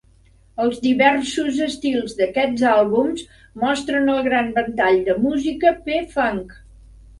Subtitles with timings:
[0.63, 3.23] Els diversos estils d'aquests àlbums
[3.65, 6.61] mostren el gran ventall de música P-Funk.